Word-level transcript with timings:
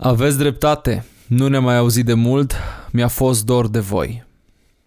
Aveți 0.00 0.38
dreptate, 0.38 1.04
nu 1.26 1.48
ne 1.48 1.58
mai 1.58 1.76
auzit 1.76 2.04
de 2.04 2.14
mult, 2.14 2.54
mi-a 2.92 3.08
fost 3.08 3.44
dor 3.44 3.68
de 3.68 3.78
voi. 3.78 4.24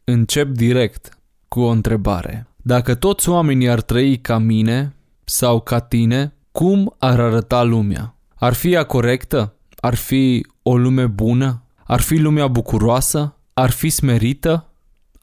Încep 0.04 0.48
direct 0.48 1.18
cu 1.48 1.60
o 1.60 1.68
întrebare. 1.68 2.48
Dacă 2.56 2.96
toți 2.96 3.30
oamenii 3.30 3.70
ar 3.70 3.82
trăi 3.82 4.18
ca 4.18 4.38
mine 4.38 4.96
sau 5.24 5.62
ca 5.62 5.80
tine, 5.80 6.34
cum 6.52 6.96
ar 6.98 7.20
arăta 7.20 7.64
lumea? 7.64 8.16
Ar 8.36 8.54
fi 8.54 8.72
ea 8.72 8.84
corectă? 8.84 9.54
Ar 9.80 9.96
fi 9.96 10.46
o 10.64 10.78
lume 10.78 11.08
bună? 11.08 11.64
Ar 11.84 12.02
fi 12.02 12.18
lumea 12.18 12.48
bucuroasă? 12.48 13.36
Ar 13.54 13.70
fi 13.70 13.90
smerită? 13.90 14.70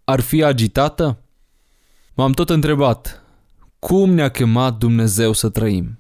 Ar 0.05 0.21
fi 0.21 0.43
agitată? 0.43 1.19
M-am 2.15 2.33
tot 2.33 2.51
întrebat, 2.51 3.23
cum 3.79 4.11
ne-a 4.11 4.29
chemat 4.29 4.77
Dumnezeu 4.77 5.33
să 5.33 5.49
trăim? 5.49 5.99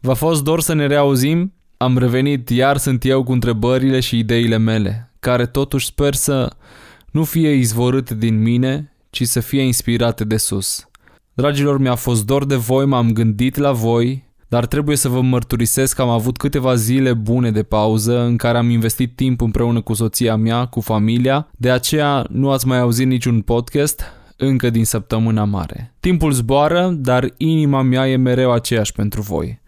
V-a 0.00 0.14
fost 0.14 0.44
dor 0.44 0.60
să 0.60 0.72
ne 0.72 0.86
reauzim? 0.86 1.54
Am 1.78 1.98
revenit, 1.98 2.50
iar 2.50 2.76
sunt 2.76 3.04
eu 3.04 3.22
cu 3.22 3.32
întrebările 3.32 4.00
și 4.00 4.18
ideile 4.18 4.56
mele, 4.56 5.12
care 5.20 5.46
totuși 5.46 5.86
sper 5.86 6.14
să 6.14 6.52
nu 7.10 7.24
fie 7.24 7.50
izvorâte 7.52 8.14
din 8.14 8.42
mine, 8.42 8.92
ci 9.10 9.22
să 9.22 9.40
fie 9.40 9.62
inspirate 9.62 10.24
de 10.24 10.36
sus. 10.36 10.88
Dragilor, 11.34 11.78
mi-a 11.78 11.94
fost 11.94 12.26
dor 12.26 12.46
de 12.46 12.54
voi, 12.54 12.86
m-am 12.86 13.12
gândit 13.12 13.56
la 13.56 13.72
voi, 13.72 14.24
dar 14.48 14.66
trebuie 14.66 14.96
să 14.96 15.08
vă 15.08 15.20
mărturisesc 15.20 15.96
că 15.96 16.02
am 16.02 16.08
avut 16.08 16.36
câteva 16.36 16.74
zile 16.74 17.12
bune 17.12 17.50
de 17.50 17.62
pauză 17.62 18.20
în 18.20 18.36
care 18.36 18.58
am 18.58 18.70
investit 18.70 19.16
timp 19.16 19.40
împreună 19.40 19.80
cu 19.80 19.94
soția 19.94 20.36
mea, 20.36 20.66
cu 20.66 20.80
familia, 20.80 21.48
de 21.56 21.70
aceea 21.70 22.26
nu 22.30 22.50
ați 22.50 22.66
mai 22.66 22.78
auzit 22.78 23.06
niciun 23.06 23.40
podcast 23.40 24.02
încă 24.36 24.70
din 24.70 24.84
săptămâna 24.84 25.44
mare. 25.44 25.94
Timpul 26.00 26.32
zboară, 26.32 26.88
dar 26.98 27.32
inima 27.36 27.82
mea 27.82 28.08
e 28.08 28.16
mereu 28.16 28.52
aceeași 28.52 28.92
pentru 28.92 29.20
voi. 29.20 29.64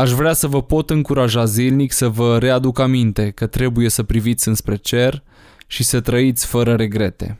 Aș 0.00 0.10
vrea 0.10 0.32
să 0.32 0.46
vă 0.46 0.62
pot 0.62 0.90
încuraja 0.90 1.44
zilnic 1.44 1.92
să 1.92 2.08
vă 2.08 2.38
readuc 2.38 2.78
aminte 2.78 3.30
că 3.30 3.46
trebuie 3.46 3.88
să 3.88 4.02
priviți 4.02 4.48
înspre 4.48 4.76
cer 4.76 5.22
și 5.66 5.84
să 5.84 6.00
trăiți 6.00 6.46
fără 6.46 6.74
regrete. 6.74 7.38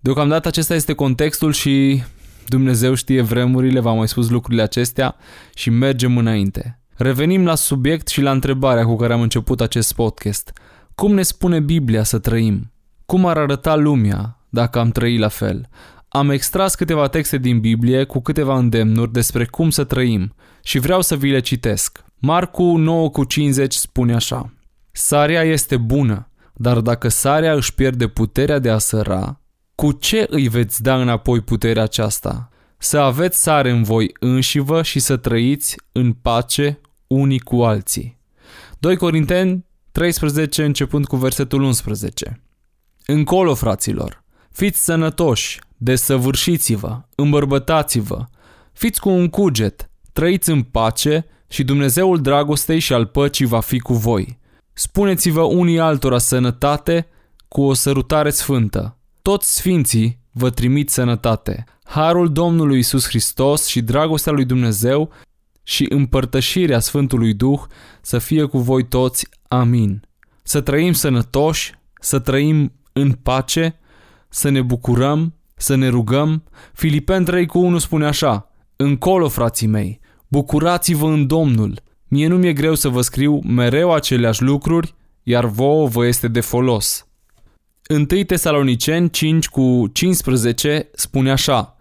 Deocamdată 0.00 0.48
acesta 0.48 0.74
este 0.74 0.92
contextul 0.92 1.52
și 1.52 2.02
Dumnezeu 2.46 2.94
știe 2.94 3.20
vremurile, 3.20 3.80
v-am 3.80 3.96
mai 3.96 4.08
spus 4.08 4.30
lucrurile 4.30 4.62
acestea 4.62 5.16
și 5.54 5.70
mergem 5.70 6.16
înainte. 6.16 6.80
Revenim 6.96 7.44
la 7.44 7.54
subiect 7.54 8.08
și 8.08 8.20
la 8.20 8.30
întrebarea 8.30 8.84
cu 8.84 8.96
care 8.96 9.12
am 9.12 9.20
început 9.20 9.60
acest 9.60 9.94
podcast. 9.94 10.52
Cum 10.94 11.14
ne 11.14 11.22
spune 11.22 11.60
Biblia 11.60 12.02
să 12.02 12.18
trăim? 12.18 12.72
Cum 13.06 13.26
ar 13.26 13.38
arăta 13.38 13.76
lumea 13.76 14.46
dacă 14.48 14.78
am 14.78 14.90
trăi 14.90 15.18
la 15.18 15.28
fel? 15.28 15.68
Am 16.14 16.30
extras 16.30 16.74
câteva 16.74 17.08
texte 17.08 17.38
din 17.38 17.60
Biblie 17.60 18.04
cu 18.04 18.20
câteva 18.20 18.58
îndemnuri 18.58 19.12
despre 19.12 19.44
cum 19.44 19.70
să 19.70 19.84
trăim 19.84 20.34
și 20.62 20.78
vreau 20.78 21.00
să 21.00 21.16
vi 21.16 21.30
le 21.30 21.40
citesc. 21.40 22.04
Marcu 22.18 22.76
9 22.76 23.10
cu 23.10 23.24
50 23.24 23.74
spune 23.74 24.14
așa. 24.14 24.52
Sarea 24.90 25.42
este 25.42 25.76
bună, 25.76 26.30
dar 26.54 26.80
dacă 26.80 27.08
sarea 27.08 27.54
își 27.54 27.74
pierde 27.74 28.08
puterea 28.08 28.58
de 28.58 28.70
a 28.70 28.78
săra, 28.78 29.40
cu 29.74 29.92
ce 29.92 30.26
îi 30.28 30.48
veți 30.48 30.82
da 30.82 31.00
înapoi 31.00 31.40
puterea 31.40 31.82
aceasta? 31.82 32.48
Să 32.78 32.98
aveți 32.98 33.42
sare 33.42 33.70
în 33.70 33.82
voi 33.82 34.14
înșivă 34.20 34.82
și 34.82 34.98
să 34.98 35.16
trăiți 35.16 35.76
în 35.92 36.12
pace 36.12 36.80
unii 37.06 37.40
cu 37.40 37.62
alții. 37.62 38.18
2 38.78 38.96
Corinteni 38.96 39.66
13 39.92 40.64
începând 40.64 41.06
cu 41.06 41.16
versetul 41.16 41.62
11. 41.62 42.42
Încolo, 43.06 43.54
fraților, 43.54 44.24
fiți 44.50 44.84
sănătoși, 44.84 45.60
desăvârșiți-vă, 45.82 47.00
îmbărbătați-vă, 47.14 48.24
fiți 48.72 49.00
cu 49.00 49.08
un 49.08 49.28
cuget, 49.28 49.90
trăiți 50.12 50.50
în 50.50 50.62
pace 50.62 51.26
și 51.48 51.64
Dumnezeul 51.64 52.20
dragostei 52.20 52.78
și 52.78 52.92
al 52.92 53.06
păcii 53.06 53.46
va 53.46 53.60
fi 53.60 53.78
cu 53.78 53.94
voi. 53.94 54.38
Spuneți-vă 54.72 55.42
unii 55.42 55.80
altora 55.80 56.18
sănătate 56.18 57.06
cu 57.48 57.62
o 57.62 57.74
sărutare 57.74 58.30
sfântă. 58.30 58.98
Toți 59.22 59.54
sfinții 59.56 60.18
vă 60.32 60.50
trimit 60.50 60.90
sănătate. 60.90 61.64
Harul 61.84 62.32
Domnului 62.32 62.78
Isus 62.78 63.06
Hristos 63.06 63.66
și 63.66 63.80
dragostea 63.80 64.32
lui 64.32 64.44
Dumnezeu 64.44 65.10
și 65.62 65.86
împărtășirea 65.88 66.78
Sfântului 66.78 67.34
Duh 67.34 67.60
să 68.00 68.18
fie 68.18 68.44
cu 68.44 68.58
voi 68.58 68.88
toți. 68.88 69.28
Amin. 69.48 70.02
Să 70.42 70.60
trăim 70.60 70.92
sănătoși, 70.92 71.74
să 72.00 72.18
trăim 72.18 72.72
în 72.92 73.12
pace, 73.12 73.78
să 74.28 74.48
ne 74.48 74.62
bucurăm, 74.62 75.34
să 75.62 75.74
ne 75.74 75.88
rugăm. 75.88 76.42
Filipen 76.72 77.24
3 77.24 77.46
cu 77.46 77.58
1 77.58 77.78
spune 77.78 78.06
așa, 78.06 78.50
Încolo, 78.76 79.28
frații 79.28 79.66
mei, 79.66 80.00
bucurați-vă 80.28 81.06
în 81.06 81.26
Domnul. 81.26 81.80
Mie 82.08 82.26
nu 82.26 82.36
mi-e 82.36 82.52
greu 82.52 82.74
să 82.74 82.88
vă 82.88 83.00
scriu 83.00 83.40
mereu 83.46 83.92
aceleași 83.92 84.42
lucruri, 84.42 84.94
iar 85.22 85.44
vouă 85.44 85.88
vă 85.88 86.06
este 86.06 86.28
de 86.28 86.40
folos. 86.40 87.06
1 87.90 88.04
Tesaloniceni 88.04 89.10
5 89.10 89.48
cu 89.48 89.90
15 89.92 90.90
spune 90.94 91.30
așa, 91.30 91.76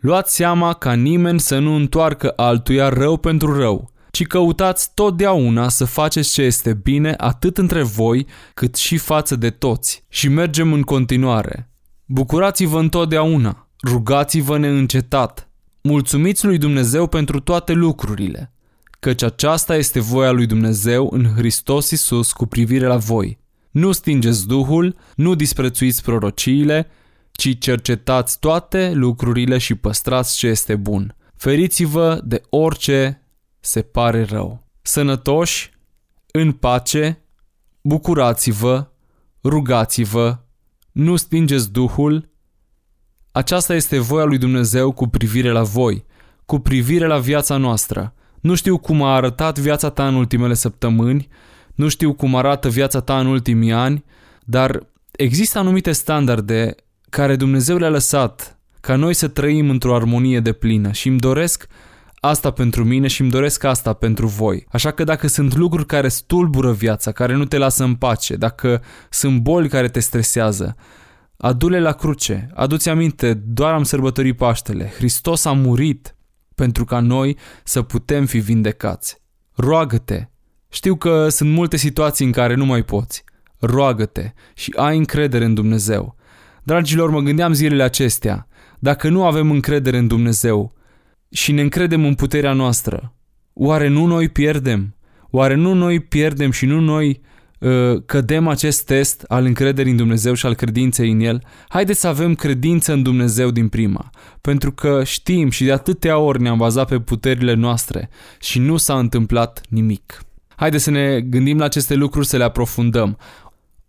Luați 0.00 0.34
seama 0.34 0.72
ca 0.72 0.92
nimeni 0.92 1.40
să 1.40 1.58
nu 1.58 1.74
întoarcă 1.74 2.32
altuia 2.36 2.88
rău 2.88 3.16
pentru 3.16 3.58
rău, 3.58 3.90
ci 4.10 4.26
căutați 4.26 4.94
totdeauna 4.94 5.68
să 5.68 5.84
faceți 5.84 6.32
ce 6.32 6.42
este 6.42 6.74
bine 6.74 7.14
atât 7.16 7.58
între 7.58 7.82
voi 7.82 8.26
cât 8.54 8.74
și 8.74 8.96
față 8.96 9.36
de 9.36 9.50
toți. 9.50 10.04
Și 10.08 10.28
mergem 10.28 10.72
în 10.72 10.82
continuare. 10.82 11.70
Bucurați-vă 12.08 12.78
întotdeauna, 12.78 13.68
rugați-vă 13.82 14.58
neîncetat, 14.58 15.50
mulțumiți 15.82 16.44
lui 16.44 16.58
Dumnezeu 16.58 17.06
pentru 17.06 17.40
toate 17.40 17.72
lucrurile, 17.72 18.52
căci 19.00 19.22
aceasta 19.22 19.76
este 19.76 20.00
voia 20.00 20.30
lui 20.30 20.46
Dumnezeu 20.46 21.08
în 21.12 21.34
Hristos 21.36 21.90
Isus 21.90 22.32
cu 22.32 22.46
privire 22.46 22.86
la 22.86 22.96
voi. 22.96 23.38
Nu 23.70 23.92
stingeți 23.92 24.46
Duhul, 24.46 24.96
nu 25.14 25.34
disprețuiți 25.34 26.02
prorociile, 26.02 26.90
ci 27.32 27.58
cercetați 27.58 28.38
toate 28.38 28.92
lucrurile 28.94 29.58
și 29.58 29.74
păstrați 29.74 30.36
ce 30.36 30.46
este 30.46 30.76
bun. 30.76 31.16
Feriți-vă 31.36 32.20
de 32.24 32.42
orice 32.50 33.22
se 33.60 33.82
pare 33.82 34.22
rău. 34.22 34.66
Sănătoși, 34.82 35.70
în 36.32 36.52
pace, 36.52 37.24
bucurați-vă, 37.82 38.90
rugați-vă, 39.44 40.45
nu 40.96 41.16
stingeți 41.16 41.72
Duhul. 41.72 42.28
Aceasta 43.32 43.74
este 43.74 43.98
voia 43.98 44.24
lui 44.24 44.38
Dumnezeu 44.38 44.92
cu 44.92 45.06
privire 45.06 45.50
la 45.50 45.62
voi, 45.62 46.04
cu 46.46 46.58
privire 46.58 47.06
la 47.06 47.18
viața 47.18 47.56
noastră. 47.56 48.14
Nu 48.40 48.54
știu 48.54 48.78
cum 48.78 49.02
a 49.02 49.14
arătat 49.14 49.58
viața 49.58 49.90
ta 49.90 50.08
în 50.08 50.14
ultimele 50.14 50.54
săptămâni, 50.54 51.28
nu 51.74 51.88
știu 51.88 52.12
cum 52.12 52.34
arată 52.34 52.68
viața 52.68 53.00
ta 53.00 53.18
în 53.18 53.26
ultimii 53.26 53.72
ani, 53.72 54.04
dar 54.44 54.86
există 55.10 55.58
anumite 55.58 55.92
standarde 55.92 56.74
care 57.10 57.36
Dumnezeu 57.36 57.76
le-a 57.76 57.88
lăsat 57.88 58.58
ca 58.80 58.96
noi 58.96 59.14
să 59.14 59.28
trăim 59.28 59.70
într-o 59.70 59.94
armonie 59.94 60.40
de 60.40 60.52
plină 60.52 60.92
și 60.92 61.08
îmi 61.08 61.18
doresc 61.20 61.66
asta 62.26 62.50
pentru 62.50 62.84
mine 62.84 63.06
și 63.06 63.20
îmi 63.20 63.30
doresc 63.30 63.64
asta 63.64 63.92
pentru 63.92 64.26
voi. 64.26 64.66
Așa 64.70 64.90
că 64.90 65.04
dacă 65.04 65.26
sunt 65.26 65.54
lucruri 65.54 65.86
care 65.86 66.08
stulbură 66.08 66.72
viața, 66.72 67.12
care 67.12 67.34
nu 67.34 67.44
te 67.44 67.58
lasă 67.58 67.84
în 67.84 67.94
pace, 67.94 68.36
dacă 68.36 68.82
sunt 69.10 69.40
boli 69.40 69.68
care 69.68 69.88
te 69.88 70.00
stresează, 70.00 70.76
adu-le 71.36 71.80
la 71.80 71.92
cruce, 71.92 72.48
adu-ți 72.54 72.88
aminte, 72.88 73.34
doar 73.34 73.72
am 73.72 73.82
sărbătorit 73.82 74.36
Paștele, 74.36 74.92
Hristos 74.96 75.44
a 75.44 75.52
murit 75.52 76.16
pentru 76.54 76.84
ca 76.84 77.00
noi 77.00 77.36
să 77.64 77.82
putem 77.82 78.26
fi 78.26 78.38
vindecați. 78.38 79.22
Roagă-te, 79.54 80.28
știu 80.68 80.96
că 80.96 81.28
sunt 81.28 81.50
multe 81.50 81.76
situații 81.76 82.26
în 82.26 82.32
care 82.32 82.54
nu 82.54 82.64
mai 82.64 82.82
poți. 82.82 83.24
Roagă-te 83.58 84.32
și 84.54 84.72
ai 84.76 84.96
încredere 84.96 85.44
în 85.44 85.54
Dumnezeu. 85.54 86.16
Dragilor, 86.62 87.10
mă 87.10 87.20
gândeam 87.20 87.52
zilele 87.52 87.82
acestea, 87.82 88.48
dacă 88.78 89.08
nu 89.08 89.24
avem 89.24 89.50
încredere 89.50 89.98
în 89.98 90.06
Dumnezeu 90.06 90.75
și 91.30 91.52
ne 91.52 91.60
încredem 91.60 92.04
în 92.04 92.14
puterea 92.14 92.52
noastră, 92.52 93.14
oare 93.52 93.88
nu 93.88 94.06
noi 94.06 94.28
pierdem? 94.28 94.96
Oare 95.30 95.54
nu 95.54 95.74
noi 95.74 96.00
pierdem 96.00 96.50
și 96.50 96.66
nu 96.66 96.80
noi 96.80 97.20
uh, 97.58 98.02
cădem 98.06 98.48
acest 98.48 98.84
test 98.84 99.24
al 99.28 99.44
încrederii 99.44 99.90
în 99.90 99.96
Dumnezeu 99.96 100.34
și 100.34 100.46
al 100.46 100.54
credinței 100.54 101.10
în 101.10 101.20
El? 101.20 101.42
Haideți 101.68 102.00
să 102.00 102.06
avem 102.06 102.34
credință 102.34 102.92
în 102.92 103.02
Dumnezeu 103.02 103.50
din 103.50 103.68
prima, 103.68 104.10
pentru 104.40 104.72
că 104.72 105.02
știm 105.04 105.50
și 105.50 105.64
de 105.64 105.72
atâtea 105.72 106.18
ori 106.18 106.42
ne-am 106.42 106.58
bazat 106.58 106.88
pe 106.88 107.00
puterile 107.00 107.54
noastre 107.54 108.08
și 108.40 108.58
nu 108.58 108.76
s-a 108.76 108.98
întâmplat 108.98 109.60
nimic. 109.68 110.20
Haideți 110.56 110.84
să 110.84 110.90
ne 110.90 111.20
gândim 111.20 111.58
la 111.58 111.64
aceste 111.64 111.94
lucruri, 111.94 112.26
să 112.26 112.36
le 112.36 112.44
aprofundăm. 112.44 113.18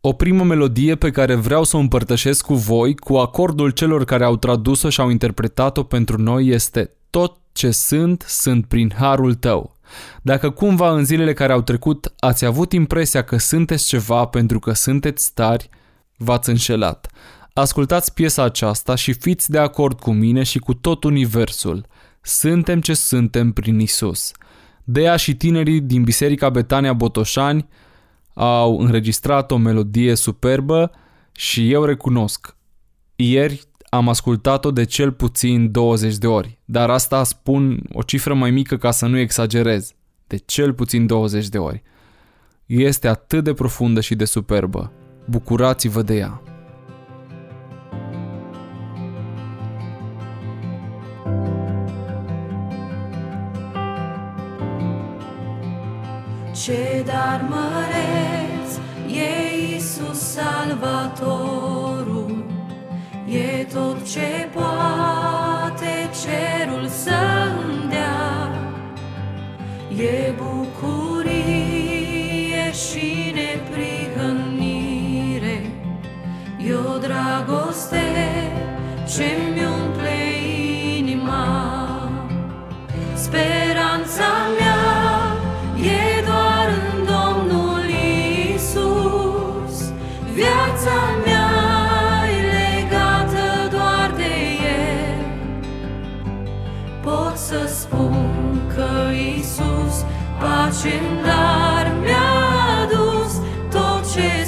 O 0.01 0.13
primă 0.13 0.43
melodie 0.43 0.95
pe 0.95 1.11
care 1.11 1.35
vreau 1.35 1.63
să 1.63 1.77
o 1.77 1.79
împărtășesc 1.79 2.45
cu 2.45 2.53
voi, 2.53 2.95
cu 2.95 3.15
acordul 3.15 3.69
celor 3.69 4.05
care 4.05 4.23
au 4.23 4.37
tradus-o 4.37 4.89
și 4.89 4.99
au 4.99 5.09
interpretat-o 5.09 5.83
pentru 5.83 6.21
noi, 6.21 6.47
este 6.47 6.91
tot 7.09 7.37
ce 7.51 7.71
sunt, 7.71 8.25
sunt 8.27 8.65
prin 8.65 8.93
harul 8.95 9.33
tău. 9.33 9.75
Dacă 10.21 10.49
cumva 10.49 10.91
în 10.91 11.05
zilele 11.05 11.33
care 11.33 11.53
au 11.53 11.61
trecut 11.61 12.13
ați 12.19 12.45
avut 12.45 12.71
impresia 12.71 13.23
că 13.23 13.37
sunteți 13.37 13.87
ceva 13.87 14.25
pentru 14.25 14.59
că 14.59 14.73
sunteți 14.73 15.23
stari, 15.23 15.69
v-ați 16.17 16.49
înșelat. 16.49 17.11
Ascultați 17.53 18.13
piesa 18.13 18.43
aceasta 18.43 18.95
și 18.95 19.13
fiți 19.13 19.51
de 19.51 19.57
acord 19.57 19.99
cu 19.99 20.11
mine 20.11 20.43
și 20.43 20.59
cu 20.59 20.73
tot 20.73 21.03
universul. 21.03 21.85
Suntem 22.21 22.81
ce 22.81 22.93
suntem 22.93 23.51
prin 23.51 23.79
Isus. 23.79 24.31
Dea 24.83 25.15
și 25.15 25.35
tinerii 25.35 25.81
din 25.81 26.03
Biserica 26.03 26.49
Betania 26.49 26.93
Botoșani 26.93 27.67
au 28.33 28.79
înregistrat 28.79 29.51
o 29.51 29.57
melodie 29.57 30.15
superbă 30.15 30.91
și 31.31 31.71
eu 31.71 31.83
recunosc, 31.83 32.55
ieri 33.15 33.61
am 33.97 34.09
ascultat-o 34.09 34.71
de 34.71 34.83
cel 34.83 35.11
puțin 35.11 35.71
20 35.71 36.17
de 36.17 36.27
ori, 36.27 36.57
dar 36.65 36.89
asta 36.89 37.23
spun 37.23 37.79
o 37.93 38.01
cifră 38.01 38.33
mai 38.33 38.51
mică 38.51 38.77
ca 38.77 38.91
să 38.91 39.05
nu 39.05 39.17
exagerez, 39.17 39.93
de 40.27 40.37
cel 40.37 40.73
puțin 40.73 41.05
20 41.05 41.47
de 41.47 41.57
ori. 41.57 41.83
Este 42.65 43.07
atât 43.07 43.43
de 43.43 43.53
profundă 43.53 44.01
și 44.01 44.15
de 44.15 44.25
superbă. 44.25 44.91
Bucurați-vă 45.25 46.01
de 46.01 46.15
ea! 46.15 46.41
Ce 56.63 57.03
dar 57.05 57.45
măreț 57.49 58.75
e 59.07 59.71
Iisus 59.71 60.19
Salvator! 60.19 61.66
tot 63.77 63.97
ce 64.13 64.29
poate 64.53 65.93
cerul 66.21 66.85
să-mi 66.87 67.89
dea. 67.89 68.25
E 70.05 70.07
bucurie 70.41 71.35
și 72.71 73.07
neprihănire, 73.39 75.57
e 76.67 76.69
o 76.73 76.97
dragoste 76.97 78.05
ce-mi 79.15 79.65
umple 79.65 80.16
în 100.87 101.21
dar 101.25 101.91
mi-a 102.01 102.37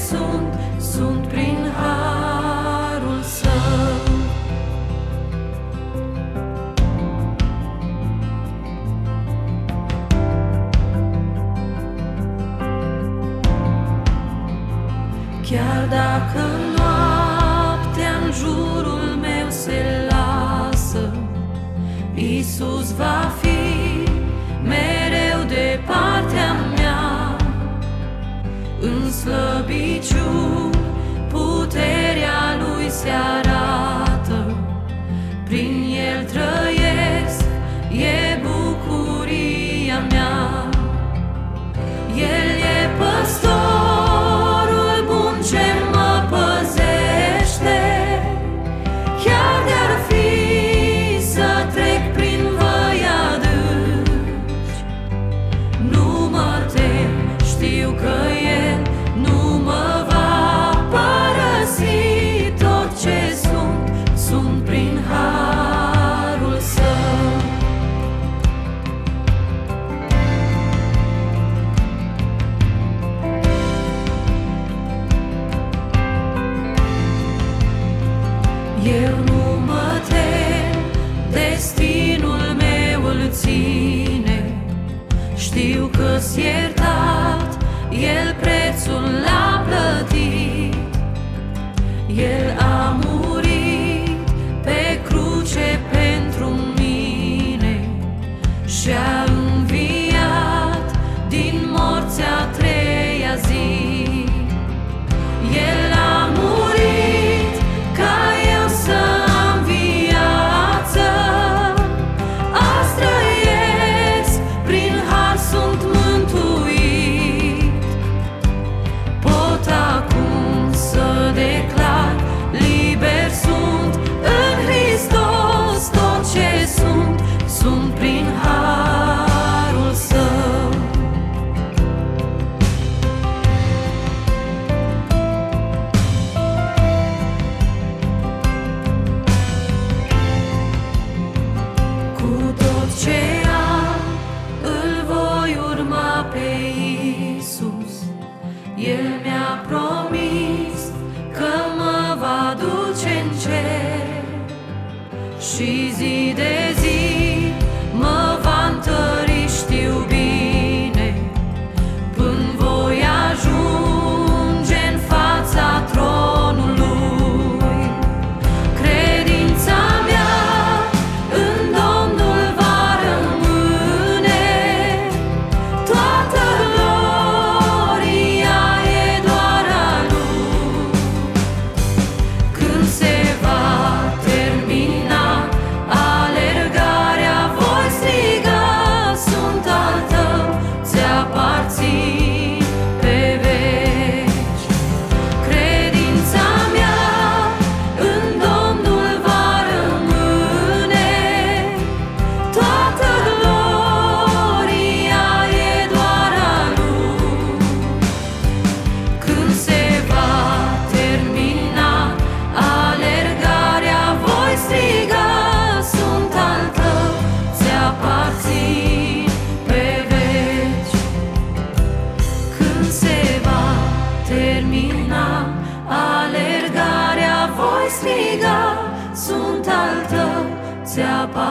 sunt, 0.10 0.54
sunt 0.82 1.28
prin 1.28 1.72
harul 1.80 3.22
său. 3.22 4.18
Chiar 15.50 15.88
dacă 15.90 16.46
noaptea 16.78 18.12
în 18.26 18.32
jurul 18.32 19.18
meu 19.22 19.50
se 19.50 20.08
lasă, 20.10 21.14
Iisus 22.16 22.94
va 22.96 23.32
fi 23.42 23.49
slăbiciuni, 29.30 30.78
puterea 31.30 32.58
lui 32.60 32.90
se 32.90 33.10
arată. 33.10 33.99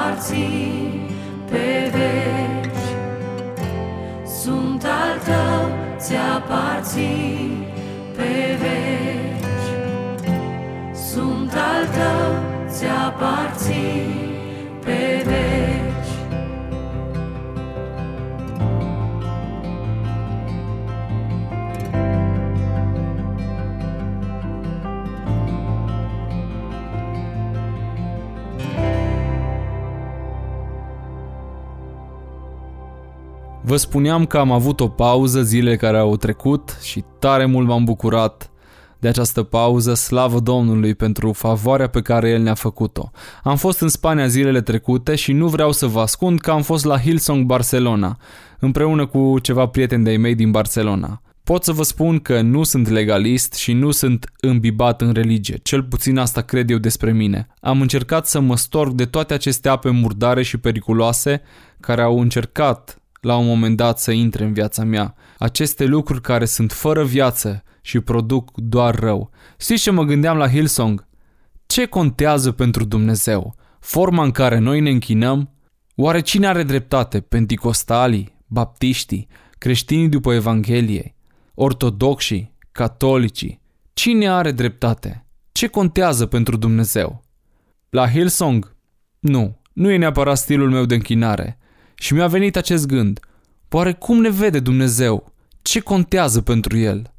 Ți-aparțin 0.09 1.11
pe 1.51 1.91
veci. 1.93 2.89
Sunt 4.27 4.85
al 4.85 5.19
tău, 5.25 5.71
ți-aparțin 5.99 7.65
pe 8.17 8.59
veci. 8.61 9.69
Sunt 11.13 11.53
al 11.53 11.87
tău, 11.87 12.33
ți-aparțin 12.69 14.31
pe 14.85 15.23
veci. 15.25 15.68
Vă 33.69 33.77
spuneam 33.77 34.27
că 34.27 34.39
am 34.39 34.53
avut 34.53 34.81
o 34.81 34.89
pauză 34.89 35.43
zilele 35.43 35.77
care 35.77 35.99
au 35.99 36.17
trecut 36.17 36.79
și 36.83 37.05
tare 37.19 37.45
mult 37.45 37.67
m-am 37.67 37.85
bucurat 37.85 38.51
de 38.99 39.09
această 39.09 39.43
pauză, 39.43 39.95
slavă 39.95 40.41
Domnului 40.41 40.95
pentru 40.95 41.33
favoarea 41.33 41.87
pe 41.87 42.01
care 42.01 42.31
El 42.31 42.43
ne-a 42.43 42.55
făcut-o. 42.55 43.11
Am 43.43 43.57
fost 43.57 43.81
în 43.81 43.89
Spania 43.89 44.27
zilele 44.27 44.61
trecute 44.61 45.15
și 45.15 45.33
nu 45.33 45.49
vreau 45.49 45.73
să 45.73 45.87
vă 45.87 46.01
ascund 46.01 46.41
că 46.41 46.51
am 46.51 46.63
fost 46.63 46.85
la 46.85 46.99
Hillsong 46.99 47.45
Barcelona, 47.45 48.19
împreună 48.59 49.07
cu 49.07 49.39
ceva 49.39 49.67
prieteni 49.67 50.05
de-ai 50.05 50.17
mei 50.17 50.35
din 50.35 50.51
Barcelona. 50.51 51.23
Pot 51.45 51.65
să 51.65 51.73
vă 51.73 51.83
spun 51.83 52.19
că 52.19 52.41
nu 52.41 52.63
sunt 52.63 52.89
legalist 52.89 53.55
și 53.55 53.73
nu 53.73 53.91
sunt 53.91 54.33
îmbibat 54.41 55.01
în 55.01 55.13
religie, 55.13 55.59
cel 55.63 55.83
puțin 55.83 56.19
asta 56.19 56.41
cred 56.41 56.71
eu 56.71 56.79
despre 56.79 57.13
mine. 57.13 57.49
Am 57.61 57.81
încercat 57.81 58.27
să 58.27 58.41
mă 58.41 58.57
storc 58.57 58.93
de 58.93 59.05
toate 59.05 59.35
aceste 59.35 59.69
ape 59.69 59.91
murdare 59.91 60.43
și 60.43 60.59
periculoase 60.59 61.43
care 61.81 62.03
au 62.03 62.21
încercat 62.21 62.98
la 63.21 63.37
un 63.37 63.47
moment 63.47 63.77
dat 63.77 63.99
să 63.99 64.11
intre 64.11 64.45
în 64.45 64.53
viața 64.53 64.85
mea. 64.85 65.15
Aceste 65.39 65.85
lucruri 65.85 66.21
care 66.21 66.45
sunt 66.45 66.73
fără 66.73 67.05
viață 67.05 67.63
și 67.81 68.01
produc 68.01 68.51
doar 68.55 68.95
rău. 68.95 69.31
Știți 69.59 69.83
ce 69.83 69.91
mă 69.91 70.03
gândeam 70.03 70.37
la 70.37 70.49
Hillsong? 70.49 71.07
Ce 71.67 71.87
contează 71.87 72.53
pentru 72.53 72.85
Dumnezeu? 72.85 73.55
Forma 73.81 74.23
în 74.23 74.31
care 74.31 74.59
noi 74.59 74.81
ne 74.81 74.91
închinăm? 74.91 75.51
Oare 75.95 76.21
cine 76.21 76.47
are 76.47 76.63
dreptate? 76.63 77.21
Penticostalii? 77.21 78.37
Baptiștii? 78.47 79.29
Creștinii 79.59 80.09
după 80.09 80.33
Evanghelie? 80.33 81.15
Ortodoxii? 81.55 82.57
Catolicii? 82.73 83.61
Cine 83.93 84.29
are 84.29 84.51
dreptate? 84.53 85.27
Ce 85.53 85.67
contează 85.67 86.27
pentru 86.27 86.57
Dumnezeu? 86.57 87.23
La 87.91 88.09
Hillsong? 88.09 88.77
Nu, 89.19 89.61
nu 89.73 89.91
e 89.91 89.97
neapărat 89.97 90.39
stilul 90.39 90.71
meu 90.71 90.85
de 90.85 90.95
închinare. 90.95 91.58
Și 91.99 92.15
mi-a 92.15 92.27
venit 92.27 92.57
acest 92.57 92.87
gând. 92.87 93.21
Oare 93.71 93.93
cum 93.93 94.21
ne 94.21 94.31
vede 94.31 94.61
Dumnezeu? 94.61 95.33
Ce 95.63 95.81
contează 95.81 96.41
pentru 96.41 96.79
El? 96.79 97.13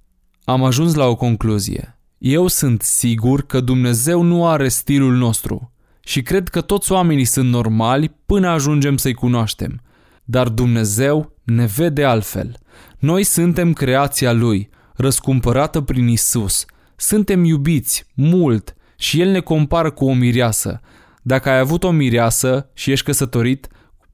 Am 0.44 0.64
ajuns 0.64 0.94
la 0.94 1.06
o 1.06 1.16
concluzie. 1.16 2.00
Eu 2.18 2.48
sunt 2.48 2.82
sigur 2.82 3.46
că 3.46 3.60
Dumnezeu 3.60 4.22
nu 4.22 4.48
are 4.48 4.68
stilul 4.68 5.16
nostru 5.16 5.72
și 6.00 6.22
cred 6.22 6.48
că 6.48 6.62
toți 6.62 6.92
oamenii 6.92 7.26
sunt 7.26 7.50
normali 7.50 8.16
până 8.26 8.48
ajungem 8.48 8.98
să-i 8.98 9.14
cunoaștem. 9.14 9.82
Dar 10.24 10.48
Dumnezeu 10.48 11.36
ne 11.44 11.66
vede 11.66 12.04
altfel. 12.04 12.58
Noi 13.00 13.24
suntem 13.24 13.74
creația 13.74 14.32
Lui, 14.32 14.70
răscumpărată 14.96 15.82
prin 15.82 16.08
Isus. 16.08 16.66
Suntem 16.96 17.44
iubiți, 17.44 18.06
mult, 18.14 18.76
și 18.98 19.22
El 19.22 19.30
ne 19.30 19.40
compară 19.40 19.92
cu 19.92 20.06
o 20.06 20.14
mireasă. 20.14 20.80
Dacă 21.22 21.50
ai 21.50 21.60
avut 21.60 21.84
o 21.84 21.92
mireasă 21.92 22.70
și 22.74 22.92
ești 22.92 23.06
căsătorit, 23.06 23.68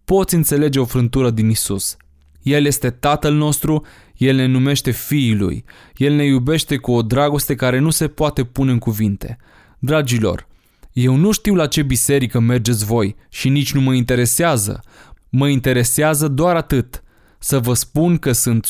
poți 0.05 0.35
înțelege 0.35 0.79
o 0.79 0.85
frântură 0.85 1.29
din 1.29 1.49
Isus. 1.49 1.97
El 2.41 2.65
este 2.65 2.89
Tatăl 2.89 3.33
nostru, 3.33 3.85
El 4.17 4.35
ne 4.35 4.45
numește 4.45 4.91
Fiii 4.91 5.35
Lui, 5.35 5.63
El 5.95 6.13
ne 6.13 6.25
iubește 6.25 6.77
cu 6.77 6.91
o 6.91 7.01
dragoste 7.01 7.55
care 7.55 7.79
nu 7.79 7.89
se 7.89 8.07
poate 8.07 8.43
pune 8.43 8.71
în 8.71 8.79
cuvinte. 8.79 9.37
Dragilor, 9.79 10.47
eu 10.91 11.15
nu 11.15 11.31
știu 11.31 11.55
la 11.55 11.67
ce 11.67 11.81
biserică 11.81 12.39
mergeți 12.39 12.85
voi 12.85 13.15
și 13.29 13.49
nici 13.49 13.73
nu 13.73 13.81
mă 13.81 13.93
interesează. 13.93 14.83
Mă 15.29 15.47
interesează 15.47 16.27
doar 16.27 16.55
atât, 16.55 17.03
să 17.39 17.59
vă 17.59 17.73
spun 17.73 18.17
că 18.17 18.31
sunt 18.31 18.67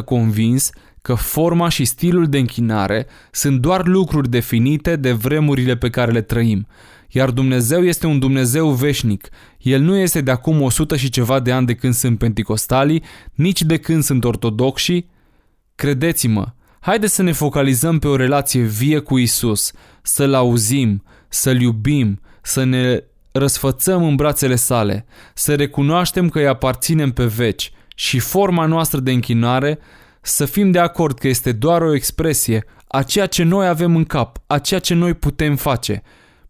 100% 0.00 0.04
convins 0.04 0.70
că 1.02 1.14
forma 1.14 1.68
și 1.68 1.84
stilul 1.84 2.26
de 2.26 2.38
închinare 2.38 3.06
sunt 3.30 3.60
doar 3.60 3.86
lucruri 3.86 4.28
definite 4.28 4.96
de 4.96 5.12
vremurile 5.12 5.76
pe 5.76 5.90
care 5.90 6.12
le 6.12 6.20
trăim, 6.20 6.66
iar 7.10 7.30
Dumnezeu 7.30 7.84
este 7.84 8.06
un 8.06 8.18
Dumnezeu 8.18 8.70
veșnic. 8.70 9.28
El 9.58 9.80
nu 9.80 9.96
este 9.96 10.20
de 10.20 10.30
acum 10.30 10.62
100 10.62 10.96
și 10.96 11.08
ceva 11.08 11.40
de 11.40 11.52
ani 11.52 11.66
de 11.66 11.74
când 11.74 11.94
sunt 11.94 12.18
penticostalii, 12.18 13.02
nici 13.34 13.62
de 13.62 13.76
când 13.76 14.02
sunt 14.02 14.24
ortodoxi. 14.24 15.06
Credeți-mă, 15.74 16.46
haideți 16.80 17.14
să 17.14 17.22
ne 17.22 17.32
focalizăm 17.32 17.98
pe 17.98 18.08
o 18.08 18.16
relație 18.16 18.62
vie 18.62 18.98
cu 18.98 19.18
Isus, 19.18 19.72
să-L 20.02 20.34
auzim, 20.34 21.02
să-L 21.28 21.60
iubim, 21.60 22.20
să 22.42 22.64
ne 22.64 23.02
răsfățăm 23.32 24.04
în 24.04 24.16
brațele 24.16 24.54
sale, 24.54 25.06
să 25.34 25.54
recunoaștem 25.54 26.28
că 26.28 26.38
îi 26.38 26.46
aparținem 26.46 27.12
pe 27.12 27.24
veci 27.24 27.72
și 27.94 28.18
forma 28.18 28.66
noastră 28.66 29.00
de 29.00 29.12
închinare 29.12 29.78
să 30.20 30.44
fim 30.44 30.70
de 30.70 30.78
acord 30.78 31.18
că 31.18 31.28
este 31.28 31.52
doar 31.52 31.82
o 31.82 31.94
expresie 31.94 32.64
a 32.86 33.02
ceea 33.02 33.26
ce 33.26 33.42
noi 33.42 33.66
avem 33.66 33.96
în 33.96 34.04
cap, 34.04 34.38
a 34.46 34.58
ceea 34.58 34.80
ce 34.80 34.94
noi 34.94 35.14
putem 35.14 35.56
face. 35.56 36.02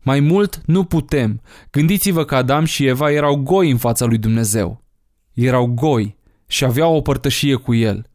Mai 0.02 0.20
mult 0.20 0.60
nu 0.66 0.84
putem. 0.84 1.40
Gândiți-vă 1.70 2.24
că 2.24 2.34
Adam 2.34 2.64
și 2.64 2.86
Eva 2.86 3.10
erau 3.10 3.36
goi 3.36 3.70
în 3.70 3.76
fața 3.76 4.04
lui 4.04 4.18
Dumnezeu. 4.18 4.84
Erau 5.32 5.66
goi 5.66 6.16
și 6.46 6.64
aveau 6.64 6.96
o 6.96 7.00
părtășie 7.00 7.54
cu 7.54 7.74
el. 7.74 8.06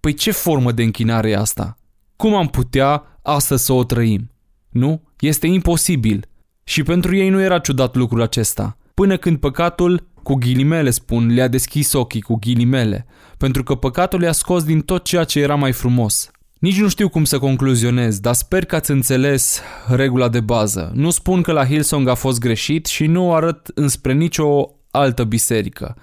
Păi 0.00 0.14
ce 0.14 0.30
formă 0.30 0.72
de 0.72 0.82
închinare 0.82 1.30
e 1.30 1.36
asta? 1.36 1.78
Cum 2.16 2.34
am 2.34 2.46
putea 2.48 3.18
astăzi 3.22 3.64
să 3.64 3.72
o 3.72 3.84
trăim? 3.84 4.30
Nu? 4.68 5.02
Este 5.20 5.46
imposibil. 5.46 6.24
Și 6.64 6.82
pentru 6.82 7.16
ei 7.16 7.28
nu 7.28 7.40
era 7.40 7.58
ciudat 7.58 7.94
lucrul 7.94 8.22
acesta. 8.22 8.76
Până 8.94 9.16
când 9.16 9.38
păcatul, 9.38 10.08
cu 10.22 10.34
ghilimele 10.34 10.90
spun, 10.90 11.34
le-a 11.34 11.48
deschis 11.48 11.92
ochii 11.92 12.20
cu 12.20 12.36
ghilimele, 12.36 13.06
pentru 13.36 13.62
că 13.62 13.74
păcatul 13.74 14.20
le-a 14.20 14.32
scos 14.32 14.64
din 14.64 14.80
tot 14.80 15.04
ceea 15.04 15.24
ce 15.24 15.40
era 15.40 15.54
mai 15.54 15.72
frumos. 15.72 16.30
Nici 16.60 16.80
nu 16.80 16.88
știu 16.88 17.08
cum 17.08 17.24
să 17.24 17.38
concluzionez, 17.38 18.18
dar 18.18 18.34
sper 18.34 18.64
că 18.64 18.74
ați 18.74 18.90
înțeles 18.90 19.60
regula 19.88 20.28
de 20.28 20.40
bază. 20.40 20.90
Nu 20.94 21.10
spun 21.10 21.42
că 21.42 21.52
la 21.52 21.66
Hillsong 21.66 22.08
a 22.08 22.14
fost 22.14 22.38
greșit 22.38 22.86
și 22.86 23.06
nu 23.06 23.34
arăt 23.34 23.70
înspre 23.74 24.12
nicio 24.12 24.70
altă 24.90 25.24
biserică. 25.24 25.96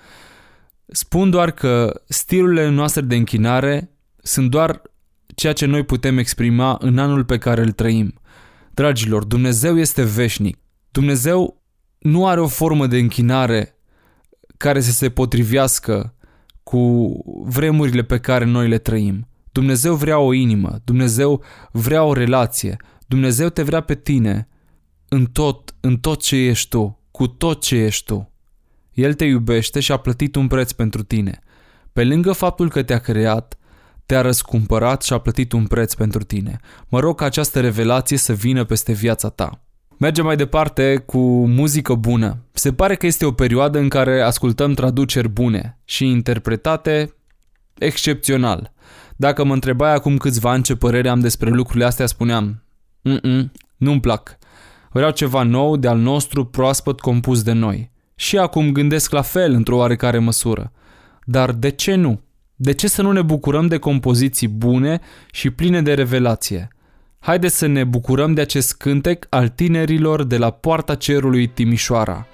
Spun 0.88 1.30
doar 1.30 1.52
că 1.52 2.02
stilurile 2.08 2.70
noastre 2.70 3.02
de 3.02 3.16
închinare 3.16 3.90
sunt 4.18 4.50
doar 4.50 4.82
ceea 5.36 5.54
ce 5.54 5.66
noi 5.66 5.84
putem 5.84 6.18
exprima 6.18 6.78
în 6.82 6.98
anul 6.98 7.26
pe 7.26 7.38
care 7.38 7.62
îl 7.62 7.72
trăim. 7.72 8.14
Dragilor, 8.74 9.24
Dumnezeu 9.24 9.80
este 9.80 10.04
veșnic. 10.04 10.58
Dumnezeu 10.92 11.62
nu 11.98 12.28
are 12.28 12.40
o 12.40 12.48
formă 12.48 12.88
de 12.88 12.98
închinare 12.98 13.76
care 14.58 14.82
să 14.82 14.92
se 14.92 15.10
potrivească 15.10 16.14
cu 16.64 17.14
vremurile 17.46 18.04
pe 18.04 18.20
care 18.20 18.46
noi 18.46 18.68
le 18.68 18.78
trăim. 18.78 19.28
Dumnezeu 19.58 19.96
vrea 19.96 20.20
o 20.20 20.34
inimă, 20.34 20.80
Dumnezeu 20.84 21.44
vrea 21.72 22.04
o 22.04 22.14
relație, 22.14 22.78
Dumnezeu 23.08 23.50
te 23.50 23.64
vrea 23.64 23.82
pe 23.82 23.96
tine 23.96 24.48
în 25.08 25.26
tot, 25.26 25.76
în 25.80 25.98
tot 25.98 26.22
ce 26.22 26.36
ești 26.36 26.70
tu, 26.70 27.00
cu 27.12 27.28
tot 27.28 27.62
ce 27.62 27.76
ești 27.76 28.06
tu. 28.06 28.32
El 28.94 29.14
te 29.14 29.26
iubește 29.26 29.80
și 29.80 29.92
a 29.92 29.98
plătit 29.98 30.36
un 30.36 30.48
preț 30.48 30.72
pentru 30.72 31.04
tine. 31.04 31.40
Pe 31.94 32.04
lângă 32.04 32.32
faptul 32.32 32.70
că 32.70 32.84
te-a 32.84 32.98
creat, 32.98 33.58
te-a 34.06 34.22
răscumpărat 34.22 35.04
și 35.04 35.14
a 35.14 35.18
plătit 35.18 35.52
un 35.52 35.68
preț 35.68 35.94
pentru 35.94 36.24
tine. 36.24 36.60
Mă 36.88 37.00
rog 37.00 37.18
ca 37.18 37.26
această 37.26 37.60
revelație 37.60 38.18
să 38.18 38.34
vină 38.34 38.64
peste 38.64 38.92
viața 38.94 39.30
ta. 39.30 39.62
Mergem 39.98 40.26
mai 40.26 40.36
departe 40.36 41.04
cu 41.06 41.48
muzică 41.48 41.94
bună. 41.94 42.38
Se 42.52 42.74
pare 42.74 42.96
că 42.96 43.06
este 43.06 43.26
o 43.26 43.32
perioadă 43.32 43.80
în 43.80 43.90
care 43.90 44.22
ascultăm 44.22 44.74
traduceri 44.74 45.30
bune 45.30 45.80
și 45.86 46.06
interpretate 46.06 47.16
excepțional. 47.78 48.76
Dacă 49.20 49.44
mă 49.44 49.54
întrebai 49.54 49.94
acum 49.94 50.18
câțiva 50.18 50.52
ani 50.52 50.64
ce 50.64 50.76
părere 50.76 51.10
am 51.10 51.20
despre 51.20 51.50
lucrurile 51.50 51.86
astea, 51.86 52.06
spuneam 52.06 52.64
Mm-mm, 53.02 53.52
nu-mi 53.78 54.00
plac. 54.00 54.38
Vreau 54.92 55.12
ceva 55.12 55.44
nou 55.44 55.78
de 55.78 55.88
al 55.88 55.98
nostru 55.98 56.46
proaspăt 56.46 57.00
compus 57.00 57.44
de 57.44 57.52
noi. 57.52 57.92
Și 58.16 58.38
acum 58.38 58.72
gândesc 58.72 59.12
la 59.12 59.22
fel 59.22 59.54
într-o 59.54 59.78
oarecare 59.78 60.20
măsură. 60.20 60.72
Dar 61.26 61.52
de 61.52 61.70
ce 61.70 61.96
nu? 61.96 62.22
De 62.56 62.72
ce 62.74 62.88
să 62.88 63.02
nu 63.02 63.12
ne 63.12 63.22
bucurăm 63.22 63.68
de 63.68 63.78
compoziții 63.78 64.48
bune 64.48 65.00
și 65.32 65.50
pline 65.50 65.82
de 65.82 65.94
revelație? 65.94 66.68
Haideți 67.20 67.58
să 67.58 67.66
ne 67.66 67.84
bucurăm 67.84 68.34
de 68.34 68.42
acest 68.42 68.78
cântec 68.78 69.26
al 69.30 69.48
tinerilor 69.48 70.24
de 70.24 70.38
la 70.38 70.50
Poarta 70.50 70.96
Cerului 70.96 71.48
Timișoara. 71.48 72.28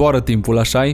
Zboară 0.00 0.20
timpul, 0.20 0.58
așa 0.58 0.90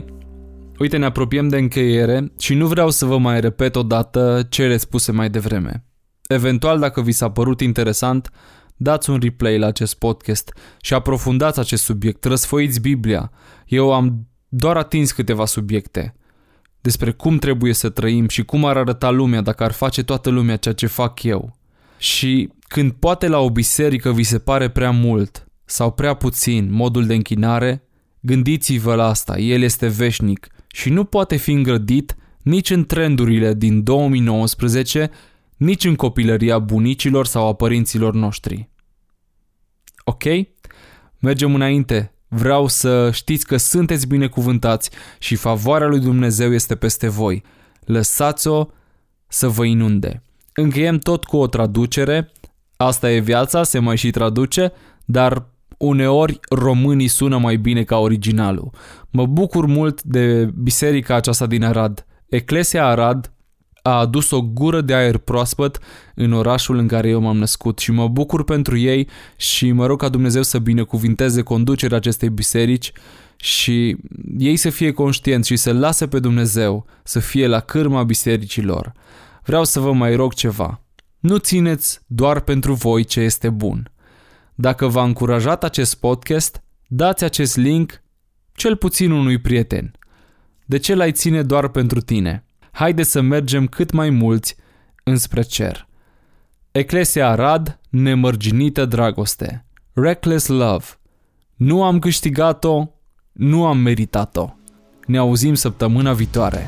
Uite, 0.79 0.97
ne 0.97 1.05
apropiem 1.05 1.47
de 1.47 1.57
încheiere 1.57 2.31
și 2.39 2.53
nu 2.53 2.67
vreau 2.67 2.89
să 2.89 3.05
vă 3.05 3.17
mai 3.17 3.39
repet 3.39 3.75
odată 3.75 4.45
cele 4.49 4.77
spuse 4.77 5.11
mai 5.11 5.29
devreme. 5.29 5.85
Eventual, 6.27 6.79
dacă 6.79 7.01
vi 7.01 7.11
s-a 7.11 7.31
părut 7.31 7.61
interesant, 7.61 8.29
dați 8.75 9.09
un 9.09 9.19
replay 9.21 9.57
la 9.57 9.67
acest 9.67 9.95
podcast 9.97 10.57
și 10.81 10.93
aprofundați 10.93 11.59
acest 11.59 11.83
subiect, 11.83 12.23
răsfoiți 12.23 12.81
Biblia. 12.81 13.31
Eu 13.65 13.93
am 13.93 14.27
doar 14.47 14.77
atins 14.77 15.11
câteva 15.11 15.45
subiecte 15.45 16.15
despre 16.81 17.11
cum 17.11 17.37
trebuie 17.37 17.73
să 17.73 17.89
trăim 17.89 18.27
și 18.27 18.43
cum 18.43 18.65
ar 18.65 18.77
arăta 18.77 19.09
lumea 19.09 19.41
dacă 19.41 19.63
ar 19.63 19.71
face 19.71 20.03
toată 20.03 20.29
lumea 20.29 20.57
ceea 20.57 20.73
ce 20.73 20.87
fac 20.87 21.23
eu. 21.23 21.57
Și 21.97 22.49
când 22.67 22.91
poate 22.91 23.27
la 23.27 23.39
o 23.39 23.49
biserică 23.49 24.11
vi 24.11 24.23
se 24.23 24.39
pare 24.39 24.69
prea 24.69 24.91
mult 24.91 25.47
sau 25.65 25.91
prea 25.91 26.13
puțin 26.13 26.71
modul 26.71 27.05
de 27.05 27.13
închinare, 27.13 27.86
gândiți-vă 28.27 28.95
la 28.95 29.07
asta, 29.07 29.37
el 29.37 29.61
este 29.61 29.87
veșnic 29.87 30.47
și 30.67 30.89
nu 30.89 31.03
poate 31.03 31.35
fi 31.35 31.51
îngrădit 31.51 32.15
nici 32.41 32.69
în 32.69 32.85
trendurile 32.85 33.53
din 33.53 33.83
2019, 33.83 35.09
nici 35.57 35.85
în 35.85 35.95
copilăria 35.95 36.59
bunicilor 36.59 37.25
sau 37.25 37.47
a 37.47 37.53
părinților 37.53 38.13
noștri. 38.13 38.69
Ok? 40.03 40.23
Mergem 41.19 41.55
înainte. 41.55 42.11
Vreau 42.27 42.67
să 42.67 43.11
știți 43.11 43.45
că 43.45 43.57
sunteți 43.57 44.07
binecuvântați 44.07 44.89
și 45.19 45.35
favoarea 45.35 45.87
lui 45.87 45.99
Dumnezeu 45.99 46.53
este 46.53 46.75
peste 46.75 47.07
voi. 47.07 47.43
Lăsați-o 47.85 48.65
să 49.27 49.47
vă 49.47 49.65
inunde. 49.65 50.21
Încheiem 50.53 50.97
tot 50.97 51.23
cu 51.23 51.37
o 51.37 51.47
traducere. 51.47 52.31
Asta 52.77 53.11
e 53.11 53.19
viața, 53.19 53.63
se 53.63 53.79
mai 53.79 53.97
și 53.97 54.11
traduce, 54.11 54.71
dar 55.05 55.56
uneori 55.77 56.39
românii 56.49 57.07
sună 57.07 57.37
mai 57.37 57.55
bine 57.55 57.83
ca 57.83 57.97
originalul. 57.97 58.69
Mă 59.09 59.25
bucur 59.25 59.65
mult 59.65 60.03
de 60.03 60.49
biserica 60.55 61.15
aceasta 61.15 61.45
din 61.45 61.63
Arad. 61.63 62.05
Eclesia 62.29 62.85
Arad 62.85 63.31
a 63.81 63.99
adus 63.99 64.31
o 64.31 64.41
gură 64.41 64.81
de 64.81 64.93
aer 64.93 65.17
proaspăt 65.17 65.79
în 66.15 66.31
orașul 66.31 66.77
în 66.77 66.87
care 66.87 67.09
eu 67.09 67.21
m-am 67.21 67.37
născut 67.37 67.79
și 67.79 67.91
mă 67.91 68.07
bucur 68.07 68.43
pentru 68.43 68.77
ei 68.77 69.07
și 69.35 69.71
mă 69.71 69.85
rog 69.85 69.99
ca 69.99 70.09
Dumnezeu 70.09 70.43
să 70.43 70.59
binecuvinteze 70.59 71.41
conducerea 71.41 71.97
acestei 71.97 72.29
biserici 72.29 72.91
și 73.35 73.97
ei 74.37 74.55
să 74.55 74.69
fie 74.69 74.91
conștienți 74.91 75.47
și 75.47 75.55
să 75.55 75.73
lase 75.73 76.07
pe 76.07 76.19
Dumnezeu 76.19 76.85
să 77.03 77.19
fie 77.19 77.47
la 77.47 77.59
cârma 77.59 78.03
bisericilor. 78.03 78.91
Vreau 79.43 79.63
să 79.63 79.79
vă 79.79 79.93
mai 79.93 80.15
rog 80.15 80.33
ceva. 80.33 80.81
Nu 81.19 81.37
țineți 81.37 81.99
doar 82.05 82.39
pentru 82.39 82.73
voi 82.73 83.03
ce 83.03 83.19
este 83.19 83.49
bun. 83.49 83.91
Dacă 84.59 84.87
v-a 84.87 85.03
încurajat 85.03 85.63
acest 85.63 85.95
podcast, 85.95 86.63
dați 86.87 87.23
acest 87.23 87.55
link 87.57 88.03
cel 88.53 88.75
puțin 88.75 89.11
unui 89.11 89.37
prieten. 89.41 89.91
De 90.65 90.77
ce 90.77 90.95
l-ai 90.95 91.11
ține 91.11 91.41
doar 91.41 91.67
pentru 91.67 91.99
tine? 91.99 92.45
Haide 92.71 93.03
să 93.03 93.21
mergem 93.21 93.67
cât 93.67 93.91
mai 93.91 94.09
mulți 94.09 94.55
înspre 95.03 95.41
cer. 95.41 95.87
Eclesia 96.71 97.29
Arad, 97.29 97.79
nemărginită 97.89 98.85
dragoste. 98.85 99.65
Reckless 99.93 100.47
Love. 100.47 100.85
Nu 101.55 101.83
am 101.83 101.99
câștigat-o, 101.99 102.89
nu 103.31 103.65
am 103.65 103.77
meritat-o. 103.77 104.49
Ne 105.05 105.17
auzim 105.17 105.53
săptămâna 105.53 106.13
viitoare. 106.13 106.67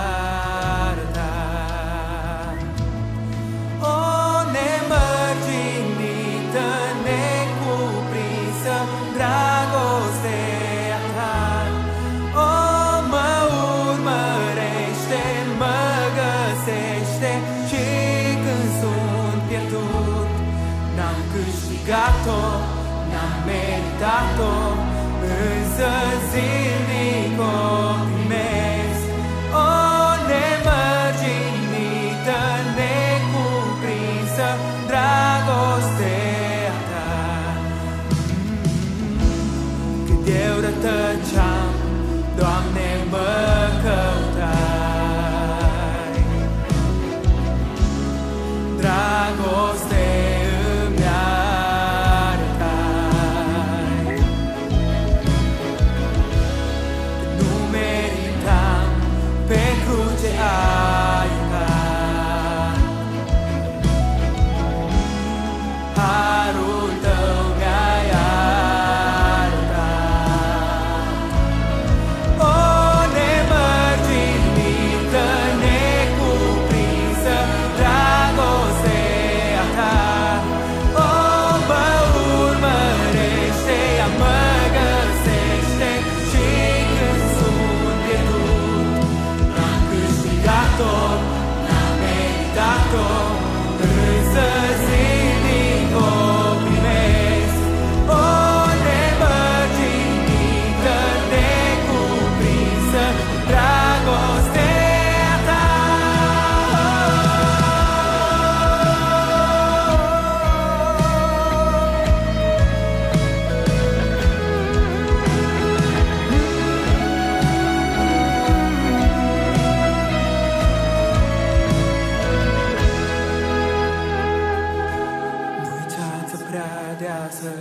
prea 127.21 127.29
deasă, 127.29 127.53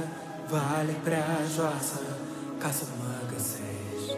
vale 0.53 0.95
prea 1.07 1.31
joasă 1.55 2.01
Ca 2.63 2.71
să 2.79 2.85
mă 2.99 3.13
găsești. 3.33 4.15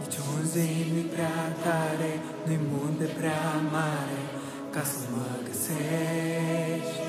Nici 0.00 0.18
un 0.32 0.42
zilnic 0.52 1.08
prea 1.14 1.40
tare, 1.64 2.12
nu-i 2.46 2.60
munte 2.70 3.06
prea 3.18 3.46
mare 3.74 4.22
Ca 4.74 4.82
să 4.90 4.98
mă 5.12 5.28
găsești. 5.46 7.00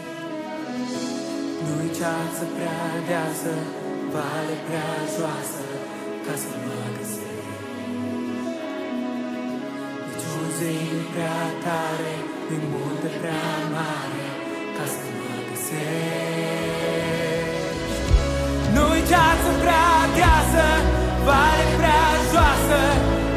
Nu-i 1.65 1.91
ceață 1.98 2.43
prea 2.56 2.86
deasă, 3.10 3.54
vale 4.13 4.56
prea 4.67 4.91
joasă 5.15 5.65
Ca 6.26 6.34
să 6.43 6.52
mă 6.65 6.80
găsești. 6.98 7.54
Nici 10.08 10.28
un 10.38 10.48
zil 10.58 10.98
prea 11.13 11.39
găsești 15.70 17.58
Nu 18.74 18.82
uitați 18.94 19.48
prea 19.64 19.92
deasă, 20.18 20.68
vale 21.28 21.66
prea 21.80 22.06
joasă 22.32 22.82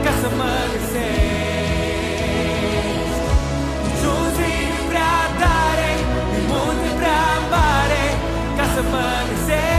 Ca 0.05 0.12
să 0.21 0.29
mă 0.38 0.53
găsești 0.73 2.01
Niciun 3.85 4.25
zid 4.37 4.75
prea 4.90 5.16
tare, 5.40 5.92
din 6.33 6.45
munte 6.51 6.90
prea 7.01 7.27
mare 7.53 8.05
Ca 8.57 8.64
să 8.75 8.81
mă 8.92 9.07
găsești 9.29 9.71